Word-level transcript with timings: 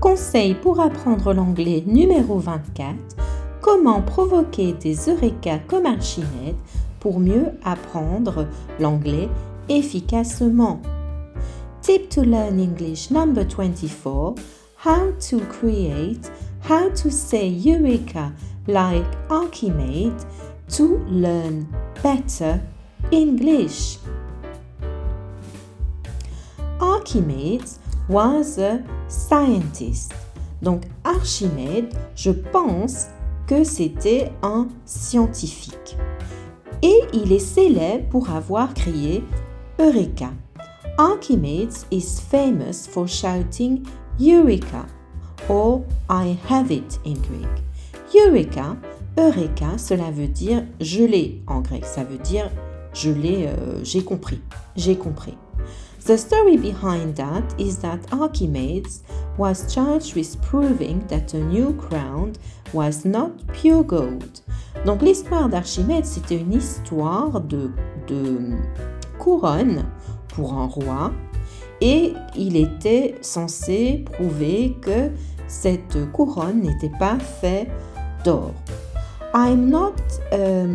Conseil 0.00 0.54
pour 0.54 0.78
apprendre 0.80 1.34
l'anglais 1.34 1.82
numéro 1.84 2.38
24. 2.38 2.94
Comment 3.60 4.00
provoquer 4.00 4.72
des 4.74 4.94
eureka 5.08 5.58
comme 5.66 5.86
Archimède 5.86 6.54
pour 7.00 7.18
mieux 7.18 7.46
apprendre 7.64 8.46
l'anglais 8.78 9.28
efficacement. 9.68 10.80
Tip 11.82 12.08
to 12.10 12.22
learn 12.22 12.60
English 12.60 13.10
number 13.10 13.44
24. 13.44 14.36
How 14.84 15.10
to 15.30 15.40
create, 15.46 16.30
how 16.68 16.90
to 16.90 17.10
say 17.10 17.48
Eureka 17.48 18.32
like 18.68 19.04
Archimede 19.28 20.24
to 20.76 20.98
learn 21.08 21.66
better 22.04 22.60
English. 23.10 23.98
Archimedes 26.80 27.80
was 28.08 28.58
a 28.58 28.80
scientist. 29.08 30.12
Donc 30.62 30.82
Archimède, 31.04 31.92
je 32.14 32.30
pense 32.30 33.06
que 33.46 33.64
c'était 33.64 34.30
un 34.42 34.68
scientifique. 34.84 35.96
Et 36.82 37.00
il 37.12 37.32
est 37.32 37.38
célèbre 37.38 38.08
pour 38.08 38.30
avoir 38.30 38.74
créé 38.74 39.24
Eureka. 39.80 40.30
Archimedes 40.98 41.86
is 41.90 42.20
famous 42.20 42.86
for 42.88 43.06
shouting 43.06 43.84
Eureka 44.20 44.86
or 45.48 45.84
I 46.10 46.36
have 46.48 46.70
it 46.70 46.98
in 47.06 47.14
Greek. 47.14 47.48
Eureka, 48.14 48.76
Eureka, 49.16 49.78
cela 49.78 50.10
veut 50.10 50.28
dire 50.28 50.64
je 50.80 51.04
l'ai 51.04 51.40
en 51.46 51.60
grec, 51.60 51.84
ça 51.84 52.04
veut 52.04 52.18
dire 52.18 52.50
je 52.92 53.10
l'ai, 53.10 53.46
euh, 53.46 53.82
j'ai 53.84 54.02
compris, 54.02 54.40
j'ai 54.76 54.96
compris. 54.96 55.36
The 56.08 56.16
story 56.16 56.56
behind 56.56 57.16
that 57.16 57.54
is 57.60 57.76
that 57.80 58.10
Archimedes 58.14 59.02
was 59.36 59.74
charged 59.74 60.14
with 60.14 60.40
proving 60.40 61.06
that 61.08 61.34
a 61.34 61.38
new 61.38 61.74
crown 61.74 62.32
was 62.72 63.04
not 63.04 63.32
pure 63.52 63.84
gold. 63.84 64.40
Donc 64.86 65.02
l'histoire 65.02 65.50
d'Archimède, 65.50 66.06
c'était 66.06 66.40
une 66.40 66.54
histoire 66.54 67.42
de, 67.42 67.70
de 68.06 68.56
couronne 69.18 69.84
pour 70.28 70.54
un 70.54 70.68
roi 70.68 71.12
et 71.82 72.14
il 72.34 72.56
était 72.56 73.16
censé 73.20 74.06
prouver 74.10 74.78
que 74.80 75.10
cette 75.46 76.10
couronne 76.12 76.62
n'était 76.62 76.96
pas 76.98 77.18
faite 77.18 77.68
d'or. 78.24 78.54
I'm 79.34 79.68
not 79.68 80.00
a 80.32 80.68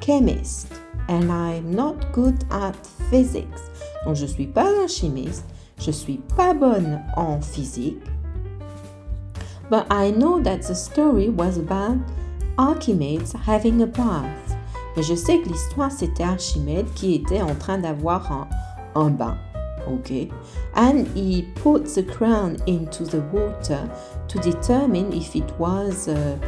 chemist 0.00 0.68
and 1.08 1.32
I'm 1.32 1.74
not 1.74 2.12
good 2.12 2.44
at 2.52 2.76
physics. 3.10 3.79
Donc 4.04 4.16
je 4.16 4.26
suis 4.26 4.46
pas 4.46 4.66
un 4.66 4.86
chimiste, 4.86 5.44
je 5.78 5.90
suis 5.90 6.20
pas 6.36 6.54
bonne 6.54 7.00
en 7.16 7.40
physique. 7.40 8.02
But 9.70 9.86
I 9.90 10.10
know 10.10 10.40
that 10.42 10.62
the 10.62 10.74
story 10.74 11.28
was 11.28 11.56
about 11.56 11.98
Archimedes 12.58 13.32
having 13.46 13.82
a 13.82 13.86
bath. 13.86 14.56
Mais 14.96 15.02
je 15.02 15.14
sais 15.14 15.38
que 15.38 15.48
l'histoire 15.48 15.92
c'était 15.92 16.24
Archimède 16.24 16.86
qui 16.94 17.14
était 17.14 17.42
en 17.42 17.54
train 17.54 17.78
d'avoir 17.78 18.30
un, 18.32 18.48
un 18.94 19.10
bain. 19.10 19.36
Okay. 19.86 20.30
And 20.74 21.06
he 21.14 21.42
put 21.54 21.86
the 21.94 22.02
crown 22.02 22.56
into 22.66 23.04
the 23.04 23.22
water 23.32 23.90
to 24.28 24.38
determine 24.38 25.12
if 25.12 25.34
it 25.34 25.50
was 25.58 26.08
uh, 26.08 26.38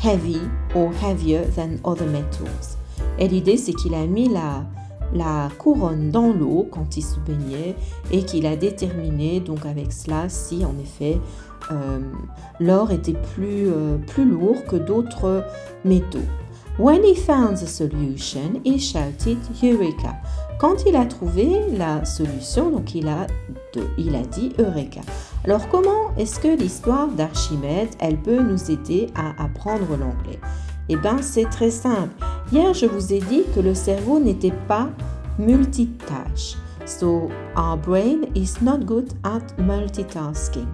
heavy 0.00 0.40
or 0.74 0.92
heavier 0.92 1.44
than 1.44 1.80
other 1.84 2.06
metals. 2.06 2.76
Et 3.18 3.28
l'idée, 3.28 3.56
c'est 3.56 3.72
qu'il 3.72 3.94
a 3.94 4.06
mis 4.06 4.28
la, 4.28 4.64
la 5.12 5.48
couronne 5.58 6.10
dans 6.10 6.32
l'eau 6.32 6.68
quand 6.70 6.96
il 6.96 7.02
se 7.02 7.18
baignait 7.20 7.76
et 8.10 8.24
qu'il 8.24 8.46
a 8.46 8.56
déterminé 8.56 9.40
donc 9.40 9.66
avec 9.66 9.92
cela 9.92 10.28
si 10.28 10.64
en 10.64 10.74
effet 10.82 11.20
euh, 11.72 12.00
l'or 12.60 12.90
était 12.90 13.16
plus, 13.34 13.68
euh, 13.68 13.96
plus 13.98 14.24
lourd 14.24 14.64
que 14.64 14.76
d'autres 14.76 15.44
métaux. 15.84 16.18
When 16.76 17.04
he 17.04 17.14
found 17.14 17.56
the 17.56 17.68
solution, 17.68 18.60
he 18.64 18.80
shouted 18.80 19.38
Eureka. 19.62 20.16
Quand 20.58 20.84
il 20.86 20.96
a 20.96 21.04
trouvé 21.04 21.48
la 21.76 22.04
solution, 22.04 22.70
donc 22.70 22.94
il 22.96 23.06
a, 23.06 23.26
il 23.96 24.14
a 24.16 24.22
dit 24.22 24.52
Eureka. 24.58 25.00
Alors 25.44 25.68
comment 25.68 26.12
est-ce 26.16 26.40
que 26.40 26.48
l'histoire 26.48 27.08
d'Archimède, 27.08 27.90
elle 28.00 28.18
peut 28.18 28.40
nous 28.40 28.70
aider 28.70 29.06
à 29.14 29.44
apprendre 29.44 29.96
l'anglais? 29.96 30.40
Eh 30.88 30.96
bien 30.96 31.18
c'est 31.20 31.48
très 31.48 31.70
simple. 31.70 32.14
Hier 32.52 32.74
je 32.74 32.86
vous 32.86 33.12
ai 33.12 33.20
dit 33.20 33.42
que 33.54 33.60
le 33.60 33.74
cerveau 33.74 34.18
n'était 34.18 34.54
pas 34.68 34.88
multitâche. 35.38 36.56
So 36.86 37.30
our 37.56 37.76
brain 37.76 38.26
is 38.34 38.62
not 38.62 38.78
good 38.84 39.12
at 39.22 39.56
multitasking. 39.58 40.68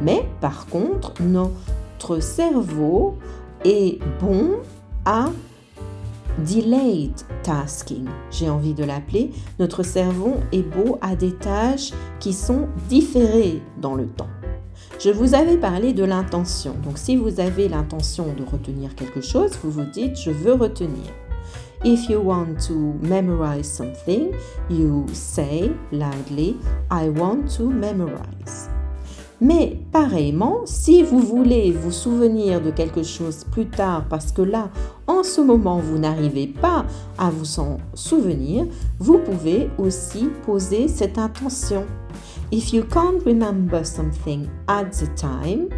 Mais 0.00 0.24
par 0.40 0.66
contre, 0.66 1.14
notre 1.20 2.20
cerveau 2.20 3.18
est 3.64 3.98
bon 4.20 4.60
à 5.04 5.26
delayed 6.38 7.14
tasking, 7.42 8.06
j'ai 8.30 8.48
envie 8.48 8.74
de 8.74 8.84
l'appeler. 8.84 9.32
Notre 9.58 9.82
cerveau 9.82 10.36
est 10.52 10.62
beau 10.62 10.98
à 11.00 11.14
des 11.16 11.34
tâches 11.34 11.92
qui 12.20 12.32
sont 12.32 12.68
différées 12.88 13.60
dans 13.80 13.94
le 13.94 14.06
temps. 14.06 14.30
Je 15.04 15.10
vous 15.10 15.34
avais 15.34 15.56
parlé 15.56 15.92
de 15.92 16.04
l'intention. 16.04 16.76
Donc 16.84 16.96
si 16.96 17.16
vous 17.16 17.40
avez 17.40 17.68
l'intention 17.68 18.32
de 18.38 18.44
retenir 18.44 18.94
quelque 18.94 19.20
chose, 19.20 19.50
vous 19.60 19.70
vous 19.72 19.84
dites 19.84 20.16
je 20.16 20.30
veux 20.30 20.52
retenir. 20.52 21.10
If 21.84 22.08
you 22.08 22.20
want 22.20 22.60
to 22.68 22.94
memorize 23.02 23.66
something, 23.66 24.30
you 24.70 25.04
say 25.12 25.72
loudly 25.90 26.56
I 26.88 27.08
want 27.08 27.48
to 27.56 27.68
memorize. 27.68 28.61
Mais 29.44 29.76
pareillement, 29.90 30.60
si 30.66 31.02
vous 31.02 31.18
voulez 31.18 31.72
vous 31.72 31.90
souvenir 31.90 32.60
de 32.60 32.70
quelque 32.70 33.02
chose 33.02 33.42
plus 33.50 33.66
tard 33.66 34.04
parce 34.08 34.30
que 34.30 34.42
là, 34.42 34.70
en 35.08 35.24
ce 35.24 35.40
moment, 35.40 35.78
vous 35.78 35.98
n'arrivez 35.98 36.46
pas 36.46 36.84
à 37.18 37.28
vous 37.28 37.58
en 37.58 37.78
souvenir, 37.92 38.66
vous 39.00 39.18
pouvez 39.18 39.68
aussi 39.78 40.28
poser 40.46 40.86
cette 40.86 41.18
intention. 41.18 41.84
If 42.52 42.72
you 42.72 42.84
can't 42.84 43.20
remember 43.26 43.84
something 43.84 44.46
at 44.68 44.92
the 44.92 45.12
time, 45.16 45.70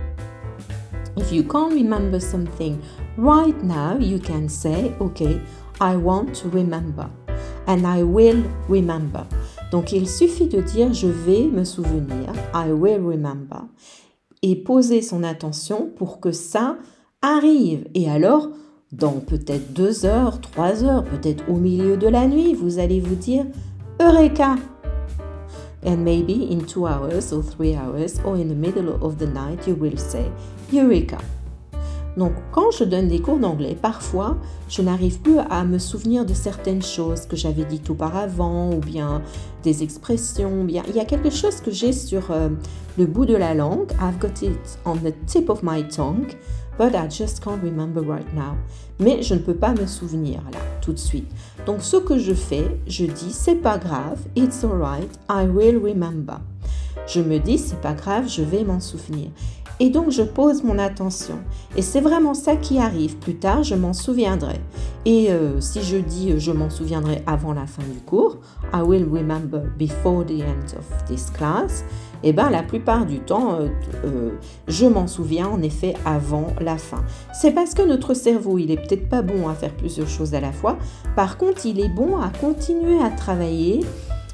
if 1.17 1.33
you 1.33 1.43
can't 1.43 1.73
remember 1.73 2.21
something 2.21 2.77
right 3.17 3.57
now, 3.63 3.97
you 3.99 4.19
can 4.19 4.47
say, 4.47 4.93
okay, 5.01 5.41
I 5.81 5.97
want 5.97 6.35
to 6.43 6.51
remember 6.51 7.09
and 7.67 7.87
I 7.87 8.03
will 8.03 8.43
remember. 8.69 9.27
Donc 9.75 9.91
il 9.91 10.09
suffit 10.09 10.47
de 10.47 10.61
dire 10.61 10.93
je 10.93 11.09
vais 11.09 11.49
me 11.49 11.65
souvenir, 11.65 12.33
I 12.55 12.71
will 12.71 13.05
remember, 13.05 13.65
et 14.41 14.55
poser 14.55 15.03
son 15.03 15.25
attention 15.25 15.91
pour 15.97 16.21
que 16.21 16.31
ça 16.31 16.77
arrive. 17.23 17.85
Et 17.93 18.09
alors, 18.09 18.51
dans 18.93 19.15
peut-être 19.19 19.73
deux 19.73 20.07
heures, 20.07 20.41
trois 20.41 20.85
heures, 20.85 21.03
peut-être 21.03 21.43
au 21.51 21.57
milieu 21.57 21.97
de 21.97 22.07
la 22.07 22.29
nuit, 22.29 22.55
vous 22.55 22.79
allez 22.79 23.01
vous 23.01 23.17
dire 23.17 23.47
Eureka! 24.01 24.55
And 25.85 26.05
maybe 26.05 26.53
in 26.53 26.61
two 26.61 26.87
hours 26.87 27.33
or 27.33 27.43
three 27.43 27.75
hours 27.75 28.21
or 28.25 28.37
in 28.37 28.47
the 28.47 28.57
middle 28.57 28.91
of 29.03 29.17
the 29.19 29.27
night, 29.27 29.67
you 29.67 29.75
will 29.75 29.99
say 29.99 30.31
Eureka! 30.73 31.19
Donc 32.17 32.33
quand 32.53 32.71
je 32.71 32.85
donne 32.85 33.09
des 33.09 33.21
cours 33.21 33.39
d'anglais, 33.39 33.77
parfois 33.81 34.37
je 34.69 34.83
n'arrive 34.83 35.21
plus 35.21 35.39
à 35.51 35.65
me 35.65 35.79
souvenir 35.79 36.25
de 36.25 36.35
certaines 36.35 36.83
choses 36.83 37.27
que 37.27 37.37
j'avais 37.37 37.65
dites 37.65 37.91
auparavant 37.91 38.73
ou 38.73 38.79
bien 38.79 39.23
des 39.63 39.83
expressions. 39.83 40.65
Bien, 40.65 40.83
il 40.89 40.97
y 40.97 41.01
a 41.01 41.05
quelque 41.05 41.31
chose 41.31 41.61
que 41.61 41.71
j'ai 41.71 41.93
sur 41.93 42.31
euh, 42.31 42.49
le 42.99 43.07
bout 43.07 43.27
de 43.27 43.35
la 43.35 43.55
langue. 43.55 43.91
I've 44.01 44.19
got 44.19 44.43
it 44.43 44.79
on 44.85 44.97
the 44.97 45.15
tip 45.27 45.49
of 45.49 45.63
my 45.63 45.83
tongue, 45.89 46.29
but 46.79 46.95
I 46.95 47.09
just 47.09 47.43
can't 47.43 47.63
remember 47.63 48.01
right 48.01 48.33
now. 48.35 48.57
Mais 49.01 49.23
je 49.23 49.35
ne 49.35 49.41
peux 49.41 49.55
pas 49.55 49.75
me 49.75 49.87
souvenir 49.87 50.41
là 50.53 50.61
tout 50.81 50.93
de 50.93 50.99
suite. 50.99 51.29
Donc 51.67 51.83
ce 51.83 51.97
que 51.97 52.19
je 52.19 52.33
fais, 52.33 52.79
je 52.87 53.07
dis 53.07 53.33
c'est 53.33 53.57
pas 53.57 53.79
grave, 53.79 54.21
it's 54.37 54.63
alright, 54.65 55.11
I 55.29 55.47
will 55.47 55.79
remember. 55.83 56.39
Je 57.09 57.21
me 57.21 57.39
dis 57.39 57.59
c'est 57.59 57.81
pas 57.81 57.95
grave, 57.95 58.29
je 58.29 58.43
vais 58.43 58.63
m'en 58.63 58.81
souvenir. 58.81 59.31
Et 59.81 59.91
donc 59.91 60.11
je 60.11 60.23
pose 60.23 60.63
mon 60.63 60.79
attention. 60.79 61.39
Et 61.77 61.83
c'est 61.83 62.01
vraiment 62.01 62.35
ça 62.35 62.57
qui 62.57 62.79
arrive. 62.79 63.17
Plus 63.17 63.37
tard, 63.37 63.65
je 63.65 63.75
m'en 63.75 63.93
souviendrai. 63.93 64.61
Et 65.05 65.31
euh, 65.31 65.61
si 65.61 65.83
je 65.83 65.97
dis 65.97 66.33
euh, 66.33 66.39
je 66.39 66.53
m'en 66.53 66.71
souviendrai 66.71 67.23
avant 67.27 67.53
la 67.53 67.67
fin 67.67 67.83
du 67.83 68.01
cours, 68.01 68.39
I 68.73 68.81
will 68.81 69.07
remember 69.11 69.61
before 69.79 70.25
the 70.25 70.41
end 70.41 70.79
of 70.79 71.05
this 71.07 71.29
class, 71.31 71.85
eh 72.23 72.33
bien 72.33 72.49
la 72.49 72.63
plupart 72.63 73.05
du 73.05 73.19
temps, 73.19 73.59
euh, 74.05 74.31
je 74.67 74.87
m'en 74.87 75.07
souviens 75.07 75.49
en 75.49 75.61
effet 75.61 75.95
avant 76.07 76.47
la 76.61 76.79
fin. 76.79 77.05
C'est 77.35 77.53
parce 77.53 77.75
que 77.75 77.83
notre 77.83 78.15
cerveau, 78.15 78.59
il 78.59 78.71
est 78.71 78.77
peut-être 78.77 79.09
pas 79.09 79.23
bon 79.23 79.49
à 79.49 79.55
faire 79.55 79.75
plusieurs 79.75 80.09
choses 80.09 80.35
à 80.35 80.41
la 80.41 80.53
fois. 80.53 80.79
Par 81.17 81.37
contre, 81.37 81.67
il 81.67 81.81
est 81.81 81.91
bon 81.91 82.17
à 82.19 82.31
continuer 82.31 83.03
à 83.03 83.11
travailler 83.11 83.81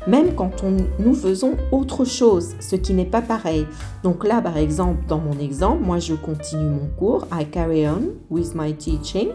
même 0.07 0.35
quand 0.35 0.63
on, 0.63 0.77
nous 0.99 1.15
faisons 1.15 1.57
autre 1.73 2.05
chose, 2.05 2.55
ce 2.61 2.77
qui 2.77 2.95
n'est 2.95 3.05
pas 3.05 3.23
pareil. 3.23 3.67
Donc 4.03 4.25
là, 4.25 4.41
par 4.41 4.57
exemple, 4.57 5.05
dans 5.07 5.19
mon 5.19 5.39
exemple, 5.39 5.83
moi 5.83 5.99
je 5.99 6.15
continue 6.15 6.69
mon 6.69 6.89
cours, 6.99 7.27
I 7.33 7.45
carry 7.45 7.87
on 7.87 8.15
with 8.31 8.55
my 8.55 8.75
teaching. 8.75 9.29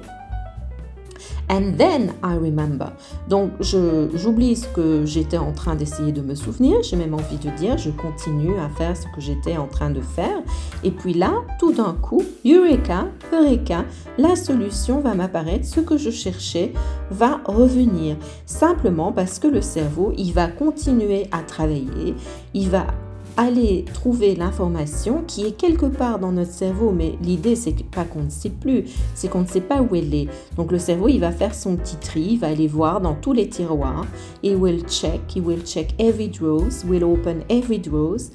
And 1.50 1.74
then 1.78 2.14
I 2.24 2.36
remember. 2.36 2.92
Donc, 3.30 3.52
j'oublie 3.60 4.56
ce 4.56 4.68
que 4.68 5.06
j'étais 5.06 5.38
en 5.38 5.52
train 5.52 5.76
d'essayer 5.76 6.12
de 6.12 6.22
me 6.22 6.36
souvenir. 6.36 6.82
J'ai 6.84 6.96
même 6.96 7.14
envie 7.14 7.38
de 7.38 7.50
dire, 7.52 7.78
je 7.78 7.92
continue 7.92 8.58
à 8.60 8.70
faire 8.70 8.98
ce 8.98 9.04
que 9.16 9.22
j'étais 9.22 9.58
en 9.58 9.68
train 9.68 9.90
de 9.90 10.02
faire. 10.02 10.42
Et 10.84 10.92
puis 10.92 11.14
là, 11.14 11.34
tout 11.60 11.72
d'un 11.72 11.94
coup, 11.94 12.24
Eureka, 12.46 13.06
Eureka, 13.34 13.86
la 14.18 14.36
solution 14.36 15.00
va 15.00 15.14
m'apparaître. 15.14 15.66
Ce 15.66 15.80
que 15.80 15.98
je 15.98 16.10
cherchais 16.10 16.74
va 17.12 17.40
revenir. 17.46 18.16
Simplement 18.46 19.12
parce 19.12 19.40
que 19.40 19.48
le 19.48 19.62
cerveau, 19.62 20.14
il 20.18 20.34
va 20.34 20.48
continuer 20.48 21.28
à 21.32 21.44
travailler. 21.44 22.16
Il 22.54 22.70
va 22.70 22.88
aller 23.38 23.86
trouver 23.94 24.36
l'information 24.36 25.24
qui 25.28 25.46
est 25.46 25.52
quelque 25.52 25.86
part 25.86 26.20
dans 26.20 26.32
notre 26.32 26.52
cerveau, 26.52 26.92
mais 26.92 27.14
l'idée 27.22 27.56
c'est 27.56 27.84
pas 27.86 28.06
qu'on 28.06 28.24
ne 28.24 28.30
sait 28.30 28.50
plus, 28.50 28.86
c'est 29.14 29.30
qu'on 29.30 29.42
ne 29.42 29.48
sait 29.48 29.62
pas 29.62 29.82
où 29.82 29.96
elle 29.96 30.14
est. 30.14 30.28
Donc 30.56 30.72
le 30.72 30.80
cerveau 30.80 31.08
il 31.08 31.20
va 31.20 31.32
faire 31.32 31.54
son 31.54 31.76
petit 31.76 31.98
tri, 31.98 32.22
il 32.32 32.40
va 32.40 32.48
aller 32.48 32.68
voir 32.68 33.02
dans 33.02 33.16
tous 33.16 33.34
les 33.34 33.50
tiroirs, 33.50 34.06
il 34.44 34.56
will 34.56 34.84
check, 34.88 35.22
he 35.36 35.40
will 35.40 35.64
check 35.64 35.94
every 36.00 36.30
drawers, 36.30 36.86
will 36.88 37.04
open 37.04 37.44
every 37.50 37.80
drawers 37.80 38.32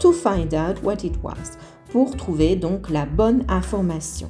to 0.00 0.12
find 0.12 0.54
out 0.54 0.82
what 0.82 1.04
it 1.04 1.14
was, 1.22 1.58
pour 1.90 2.16
trouver 2.16 2.56
donc 2.56 2.90
la 2.90 3.06
bonne 3.06 3.44
information. 3.48 4.28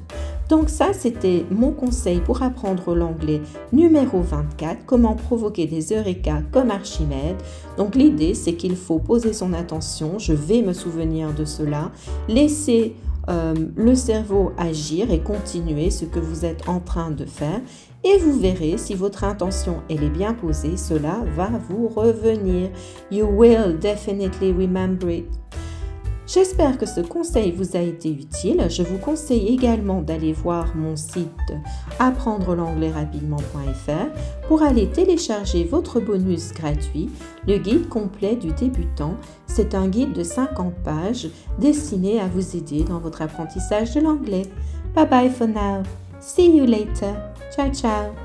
Donc 0.48 0.68
ça, 0.68 0.92
c'était 0.92 1.44
mon 1.50 1.72
conseil 1.72 2.20
pour 2.20 2.42
apprendre 2.42 2.94
l'anglais 2.94 3.40
numéro 3.72 4.20
24, 4.20 4.84
comment 4.86 5.14
provoquer 5.14 5.66
des 5.66 5.92
eureka 5.92 6.42
comme 6.52 6.70
Archimède. 6.70 7.36
Donc 7.76 7.94
l'idée, 7.94 8.34
c'est 8.34 8.54
qu'il 8.54 8.76
faut 8.76 8.98
poser 8.98 9.32
son 9.32 9.52
attention, 9.52 10.18
je 10.18 10.32
vais 10.32 10.62
me 10.62 10.72
souvenir 10.72 11.32
de 11.32 11.44
cela, 11.44 11.90
laisser 12.28 12.94
euh, 13.28 13.54
le 13.74 13.94
cerveau 13.94 14.52
agir 14.58 15.10
et 15.10 15.20
continuer 15.20 15.90
ce 15.90 16.04
que 16.04 16.20
vous 16.20 16.44
êtes 16.44 16.68
en 16.68 16.80
train 16.80 17.10
de 17.10 17.24
faire. 17.24 17.60
Et 18.06 18.18
vous 18.18 18.38
verrez, 18.38 18.76
si 18.76 18.94
votre 18.94 19.24
intention 19.24 19.76
est 19.88 19.96
bien 20.10 20.34
posée, 20.34 20.76
cela 20.76 21.24
va 21.34 21.48
vous 21.70 21.88
revenir. 21.88 22.68
You 23.10 23.26
will 23.26 23.78
definitely 23.78 24.52
remember 24.52 25.08
it. 25.08 25.43
J'espère 26.34 26.78
que 26.78 26.86
ce 26.86 27.00
conseil 27.00 27.52
vous 27.52 27.76
a 27.76 27.80
été 27.80 28.10
utile. 28.10 28.66
Je 28.68 28.82
vous 28.82 28.98
conseille 28.98 29.54
également 29.54 30.02
d'aller 30.02 30.32
voir 30.32 30.74
mon 30.74 30.96
site 30.96 31.30
apprendre 32.00 32.56
l'anglais 32.56 32.90
rapidement.fr 32.90 34.48
pour 34.48 34.64
aller 34.64 34.88
télécharger 34.88 35.62
votre 35.62 36.00
bonus 36.00 36.52
gratuit, 36.52 37.08
le 37.46 37.58
guide 37.58 37.88
complet 37.88 38.34
du 38.34 38.50
débutant. 38.52 39.14
C'est 39.46 39.76
un 39.76 39.86
guide 39.86 40.12
de 40.12 40.24
50 40.24 40.74
pages 40.82 41.28
destiné 41.60 42.18
à 42.18 42.26
vous 42.26 42.56
aider 42.56 42.82
dans 42.82 42.98
votre 42.98 43.22
apprentissage 43.22 43.94
de 43.94 44.00
l'anglais. 44.00 44.46
Bye 44.92 45.08
bye 45.08 45.30
for 45.30 45.46
now. 45.46 45.84
See 46.18 46.56
you 46.56 46.66
later. 46.66 47.14
Ciao 47.54 47.70
ciao. 47.72 48.23